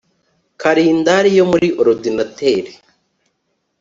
Kalendari 0.61 1.29
yo 1.39 1.45
muri 1.51 1.67
orudinateri 1.79 2.71